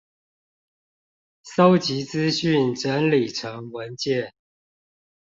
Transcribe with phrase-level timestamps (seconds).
[1.43, 4.33] 搜集資訊整理成文件